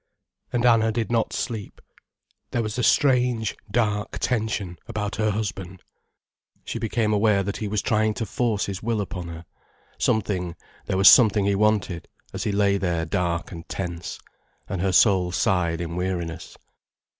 [0.51, 1.79] And Anna did not sleep.
[2.49, 5.83] There was a strange, dark tension about her husband.
[6.65, 9.45] She became aware that he was trying to force his will upon her,
[9.99, 10.55] something,
[10.87, 14.17] there was something he wanted, as he lay there dark and tense.
[14.67, 16.57] And her soul sighed in weariness.